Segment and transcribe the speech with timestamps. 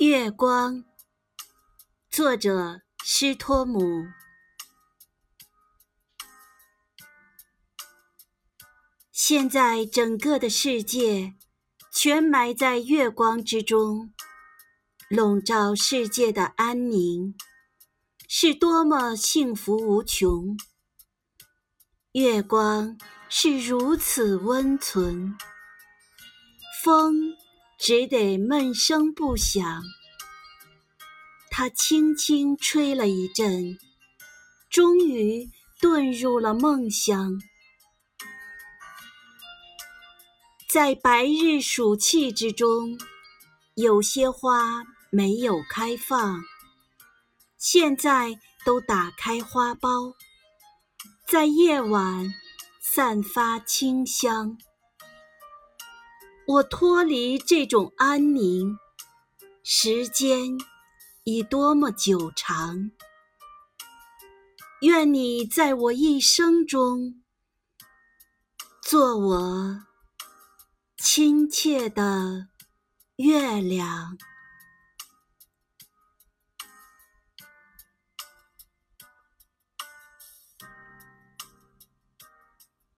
[0.00, 0.82] 月光，
[2.08, 4.06] 作者施托姆。
[9.12, 11.34] 现在整个的世界
[11.92, 14.14] 全埋在月光之中，
[15.10, 17.34] 笼罩世界的安宁，
[18.26, 20.56] 是多么幸福无穷。
[22.12, 22.96] 月光
[23.28, 25.36] 是如此温存，
[26.82, 27.36] 风。
[27.82, 29.82] 只得闷声不响。
[31.50, 33.76] 他轻轻吹了一阵，
[34.70, 35.50] 终于
[35.80, 37.40] 遁入了梦乡。
[40.72, 42.96] 在白日暑气之中，
[43.74, 46.40] 有些花没有开放，
[47.58, 50.14] 现在都打开花苞，
[51.26, 52.32] 在夜晚
[52.80, 54.56] 散发清香。
[56.46, 58.78] 我脱离这种安宁，
[59.64, 60.56] 时间
[61.24, 62.90] 已多么久长。
[64.80, 67.22] 愿你在我一生中，
[68.82, 69.82] 做我
[70.96, 72.48] 亲切的
[73.16, 74.16] 月亮。